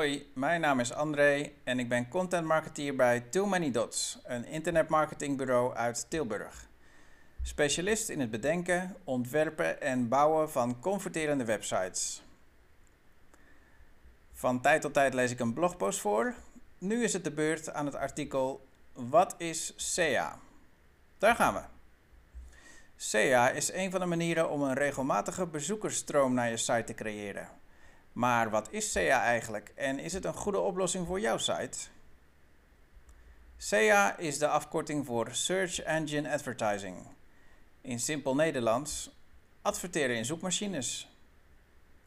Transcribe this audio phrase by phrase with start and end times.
[0.00, 4.44] Hoi, mijn naam is André en ik ben content marketeer bij Too Many Dots, een
[4.44, 6.68] internetmarketingbureau uit Tilburg.
[7.42, 12.22] Specialist in het bedenken, ontwerpen en bouwen van converterende websites.
[14.32, 16.34] Van tijd tot tijd lees ik een blogpost voor.
[16.78, 20.38] Nu is het de beurt aan het artikel Wat is SEA?
[21.18, 21.62] Daar gaan we.
[22.96, 27.48] SEA is een van de manieren om een regelmatige bezoekersstroom naar je site te creëren.
[28.12, 31.78] Maar wat is SEA eigenlijk en is het een goede oplossing voor jouw site?
[33.56, 37.06] SEA is de afkorting voor Search Engine Advertising.
[37.80, 39.10] In simpel Nederlands,
[39.62, 41.08] adverteren in zoekmachines.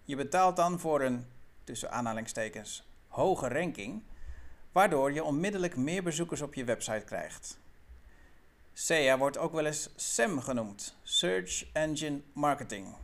[0.04, 1.26] Je betaalt dan voor een,
[1.64, 4.04] tussen aanhalingstekens, hoge ranking,
[4.72, 7.60] waardoor je onmiddellijk meer bezoekers op je website krijgt.
[8.74, 12.96] SEA wordt ook wel eens SEM genoemd, Search Engine Marketing.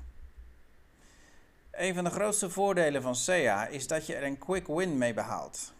[1.79, 5.13] Een van de grootste voordelen van SEA is dat je er een quick win mee
[5.13, 5.73] behaalt.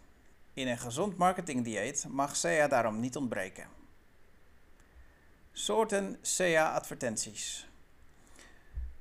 [0.54, 3.68] In een gezond marketingdieet mag SEA daarom niet ontbreken.
[5.52, 7.68] Soorten SEA-advertenties.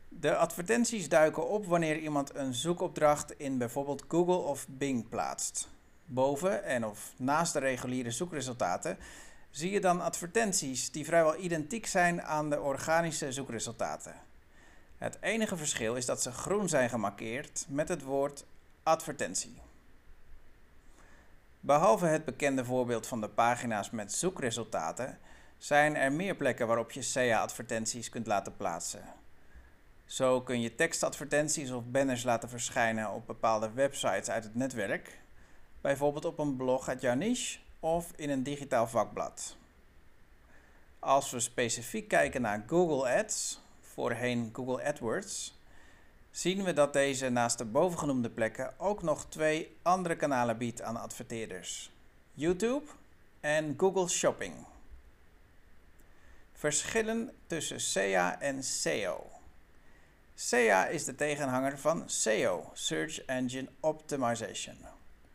[0.09, 5.69] De advertenties duiken op wanneer iemand een zoekopdracht in bijvoorbeeld Google of Bing plaatst.
[6.05, 8.99] Boven en of naast de reguliere zoekresultaten
[9.51, 14.28] zie je dan advertenties die vrijwel identiek zijn aan de organische zoekresultaten.
[14.99, 18.45] Het enige verschil is dat ze groen zijn gemarkeerd met het woord
[18.83, 19.61] advertentie.
[21.61, 25.19] Behalve het bekende voorbeeld van de pagina's met zoekresultaten,
[25.59, 29.03] zijn er meer plekken waarop je SEA-advertenties kunt laten plaatsen.
[30.05, 35.19] Zo kun je tekstadvertenties of banners laten verschijnen op bepaalde websites uit het netwerk,
[35.81, 39.57] bijvoorbeeld op een blog uit jouw niche of in een digitaal vakblad.
[40.99, 43.61] Als we specifiek kijken naar Google Ads,
[43.99, 45.59] voorheen Google AdWords,
[46.31, 50.97] zien we dat deze naast de bovengenoemde plekken ook nog twee andere kanalen biedt aan
[50.97, 51.91] adverteerders:
[52.33, 52.87] YouTube
[53.41, 54.55] en Google Shopping.
[56.53, 59.31] Verschillen tussen SEA en SEO.
[60.35, 64.77] SEA is de tegenhanger van SEO, Search Engine Optimization.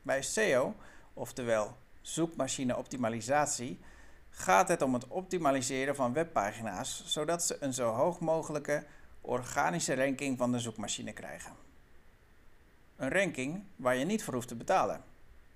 [0.02, 0.76] Bij SEO,
[1.14, 3.80] oftewel zoekmachine optimalisatie,
[4.36, 8.84] gaat het om het optimaliseren van webpagina's, zodat ze een zo hoog mogelijke
[9.22, 11.52] organische ranking van de zoekmachine krijgen.
[12.96, 15.04] Een ranking waar je niet voor hoeft te betalen.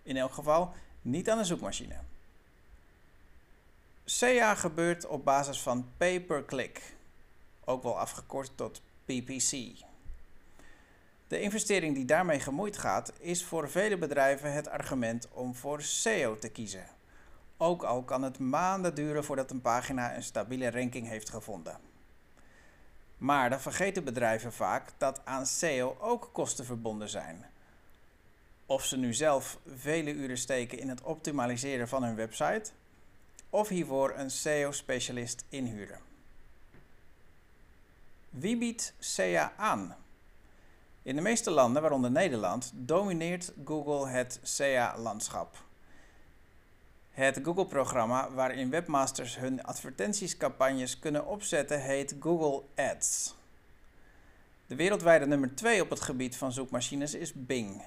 [0.04, 1.96] In elk geval niet aan de zoekmachine.
[4.06, 6.96] SEA gebeurt op basis van pay-per-click,
[7.66, 9.52] ook wel afgekort tot PPC.
[11.28, 16.38] De investering die daarmee gemoeid gaat, is voor vele bedrijven het argument om voor SEO
[16.38, 16.97] te kiezen.
[17.58, 21.78] Ook al kan het maanden duren voordat een pagina een stabiele ranking heeft gevonden.
[23.18, 27.46] Maar dan vergeten bedrijven vaak dat aan SEO ook kosten verbonden zijn.
[28.66, 32.72] Of ze nu zelf vele uren steken in het optimaliseren van hun website,
[33.50, 36.00] of hiervoor een SEO-specialist inhuren.
[38.30, 39.96] Wie biedt SEA aan?
[41.02, 45.66] In de meeste landen, waaronder Nederland, domineert Google het SEA-landschap.
[47.18, 53.36] Het Google-programma waarin webmasters hun advertentiescampagnes kunnen opzetten heet Google Ads.
[54.68, 57.82] De wereldwijde nummer 2 op het gebied van zoekmachines is Bing.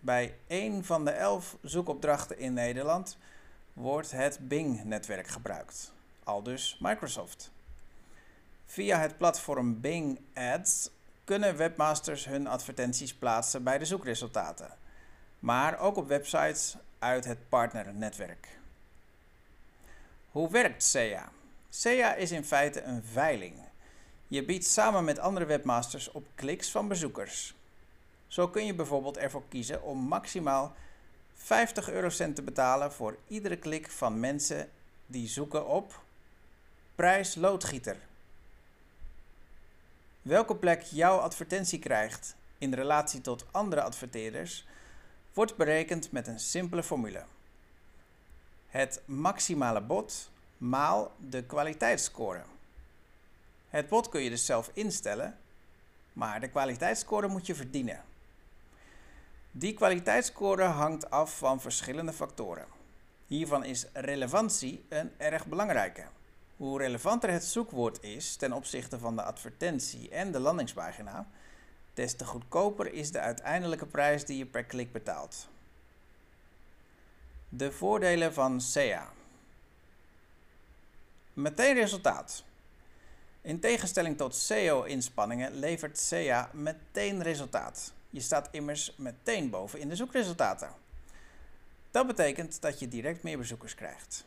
[0.00, 3.16] Bij één van de 11 zoekopdrachten in Nederland
[3.72, 5.92] wordt het Bing-netwerk gebruikt,
[6.24, 7.50] aldus Microsoft.
[8.66, 10.90] Via het platform Bing Ads
[11.24, 14.70] kunnen webmasters hun advertenties plaatsen bij de zoekresultaten,
[15.38, 18.48] maar ook op websites uit het partnernetwerk.
[20.30, 21.30] Hoe werkt SEA?
[21.68, 23.54] SEA is in feite een veiling.
[24.28, 27.54] Je biedt samen met andere webmasters op kliks van bezoekers.
[28.26, 30.74] Zo kun je bijvoorbeeld ervoor kiezen om maximaal
[31.34, 34.70] 50 eurocent te betalen voor iedere klik van mensen
[35.06, 36.00] die zoeken op
[36.94, 37.96] prijs loodgieter.
[40.22, 44.66] Welke plek jouw advertentie krijgt in relatie tot andere adverteerders
[45.32, 47.24] wordt berekend met een simpele formule.
[48.68, 52.42] Het maximale bod maal de kwaliteitsscore.
[53.68, 55.38] Het bod kun je dus zelf instellen,
[56.12, 58.04] maar de kwaliteitsscore moet je verdienen.
[59.50, 62.66] Die kwaliteitsscore hangt af van verschillende factoren.
[63.26, 66.04] Hiervan is relevantie een erg belangrijke.
[66.56, 71.26] Hoe relevanter het zoekwoord is ten opzichte van de advertentie en de landingspagina,
[71.94, 75.48] des te goedkoper is de uiteindelijke prijs die je per klik betaalt.
[77.48, 79.08] De voordelen van SEA.
[81.32, 82.44] Meteen resultaat.
[83.40, 87.92] In tegenstelling tot SEO-inspanningen levert SEA meteen resultaat.
[88.10, 90.70] Je staat immers meteen boven in de zoekresultaten.
[91.90, 94.24] Dat betekent dat je direct meer bezoekers krijgt.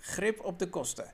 [0.00, 1.12] Grip op de kosten.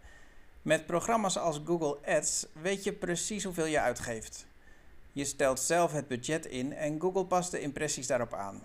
[0.69, 4.47] Met programma's als Google Ads weet je precies hoeveel je uitgeeft.
[5.13, 8.63] Je stelt zelf het budget in en Google past de impressies daarop aan.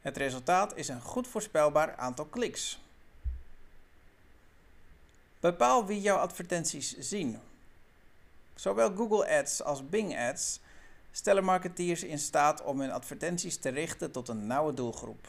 [0.00, 2.80] Het resultaat is een goed voorspelbaar aantal kliks.
[5.40, 7.38] Bepaal wie jouw advertenties zien.
[8.54, 10.60] Zowel Google Ads als Bing Ads
[11.12, 15.28] stellen marketeers in staat om hun advertenties te richten tot een nauwe doelgroep.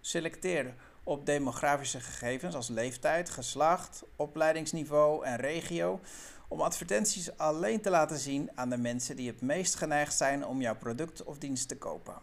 [0.00, 0.74] Selecteer
[1.08, 6.00] op demografische gegevens als leeftijd, geslacht, opleidingsniveau en regio
[6.48, 10.60] om advertenties alleen te laten zien aan de mensen die het meest geneigd zijn om
[10.60, 12.14] jouw product of dienst te kopen.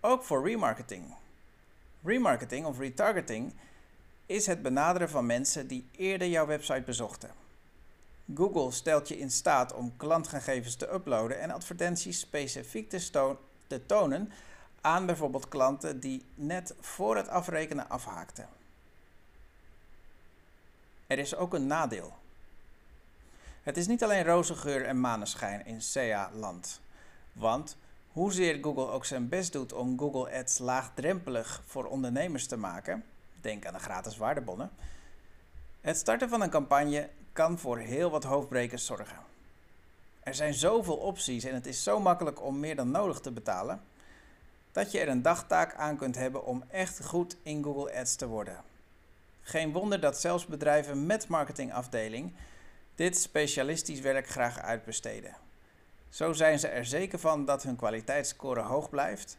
[0.00, 1.14] Ook voor remarketing.
[2.04, 3.52] Remarketing of retargeting
[4.26, 7.30] is het benaderen van mensen die eerder jouw website bezochten.
[8.34, 13.36] Google stelt je in staat om klantgegevens te uploaden en advertenties specifiek te,
[13.66, 14.32] te tonen
[14.86, 18.48] aan bijvoorbeeld klanten die net voor het afrekenen afhaakten.
[21.06, 22.12] Er is ook een nadeel.
[23.62, 26.80] Het is niet alleen roze geur en maneschijn in SEA-land.
[27.32, 27.76] Want
[28.12, 33.04] hoezeer Google ook zijn best doet om Google Ads laagdrempelig voor ondernemers te maken,
[33.40, 34.70] denk aan de gratis waardebonnen,
[35.80, 39.18] het starten van een campagne kan voor heel wat hoofdbrekers zorgen.
[40.20, 43.80] Er zijn zoveel opties en het is zo makkelijk om meer dan nodig te betalen,
[44.76, 48.26] dat je er een dagtaak aan kunt hebben om echt goed in Google Ads te
[48.26, 48.62] worden.
[49.42, 52.32] Geen wonder dat zelfs bedrijven met marketingafdeling
[52.94, 55.36] dit specialistisch werk graag uitbesteden.
[56.08, 59.38] Zo zijn ze er zeker van dat hun kwaliteitsscore hoog blijft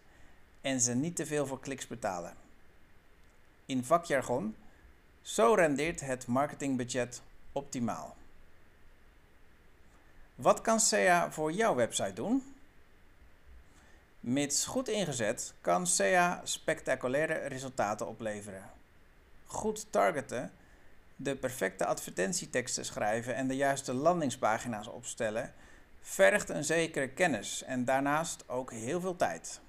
[0.62, 2.34] en ze niet te veel voor kliks betalen.
[3.66, 4.56] In vakjargon,
[5.22, 8.16] zo rendeert het marketingbudget optimaal.
[10.36, 12.57] Wat kan SEA voor jouw website doen?
[14.28, 18.64] Mits goed ingezet kan SEA spectaculaire resultaten opleveren.
[19.46, 20.52] Goed targeten,
[21.16, 25.54] de perfecte advertentieteksten schrijven en de juiste landingspagina's opstellen
[26.02, 29.60] vergt een zekere kennis en daarnaast ook heel veel tijd.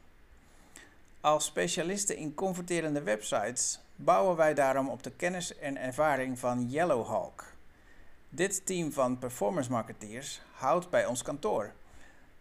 [1.20, 7.52] Als specialisten in converterende websites bouwen wij daarom op de kennis en ervaring van Yellowhawk.
[8.28, 11.72] Dit team van performance marketeers houdt bij ons kantoor,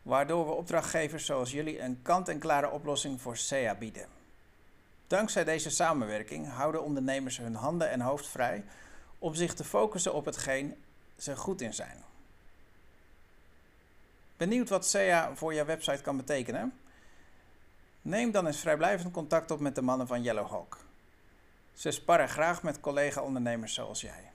[0.08, 4.08] waardoor we opdrachtgevers zoals jullie een kant-en-klare oplossing voor SEA bieden.
[5.08, 8.64] Dankzij deze samenwerking houden ondernemers hun handen en hoofd vrij
[9.20, 10.84] om zich te focussen op hetgeen
[11.18, 12.04] ze goed in zijn.
[14.38, 16.74] Benieuwd wat SEA voor jouw website kan betekenen?
[18.02, 20.78] Neem dan eens vrijblijvend contact op met de mannen van Yellowhawk.
[21.74, 24.32] Ze sparren graag met collega-ondernemers zoals jij.